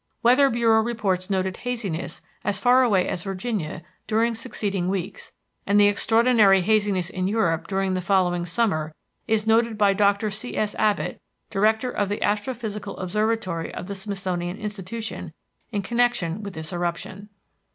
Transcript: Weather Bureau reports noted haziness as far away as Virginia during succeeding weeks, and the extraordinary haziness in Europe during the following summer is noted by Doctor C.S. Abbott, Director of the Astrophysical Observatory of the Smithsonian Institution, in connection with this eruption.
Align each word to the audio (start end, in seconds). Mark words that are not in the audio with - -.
Weather 0.23 0.49
Bureau 0.49 0.81
reports 0.81 1.29
noted 1.29 1.57
haziness 1.57 2.21
as 2.43 2.57
far 2.57 2.81
away 2.81 3.07
as 3.07 3.21
Virginia 3.21 3.83
during 4.07 4.33
succeeding 4.33 4.89
weeks, 4.89 5.31
and 5.67 5.79
the 5.79 5.85
extraordinary 5.85 6.61
haziness 6.61 7.07
in 7.11 7.27
Europe 7.27 7.67
during 7.67 7.93
the 7.93 8.01
following 8.01 8.43
summer 8.43 8.95
is 9.27 9.45
noted 9.45 9.77
by 9.77 9.93
Doctor 9.93 10.31
C.S. 10.31 10.73
Abbott, 10.79 11.21
Director 11.51 11.91
of 11.91 12.09
the 12.09 12.17
Astrophysical 12.17 12.99
Observatory 12.99 13.71
of 13.75 13.85
the 13.85 13.93
Smithsonian 13.93 14.57
Institution, 14.57 15.33
in 15.71 15.83
connection 15.83 16.41
with 16.41 16.55
this 16.55 16.73
eruption. 16.73 17.29